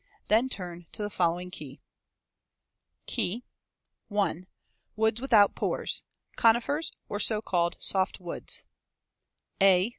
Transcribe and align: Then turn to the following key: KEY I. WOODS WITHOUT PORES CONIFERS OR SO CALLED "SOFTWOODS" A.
Then 0.29 0.49
turn 0.49 0.87
to 0.93 1.03
the 1.03 1.11
following 1.11 1.51
key: 1.51 1.79
KEY 3.05 3.43
I. 4.09 4.45
WOODS 4.95 5.21
WITHOUT 5.21 5.53
PORES 5.53 6.01
CONIFERS 6.37 6.91
OR 7.07 7.19
SO 7.19 7.39
CALLED 7.43 7.75
"SOFTWOODS" 7.79 8.63
A. 9.61 9.89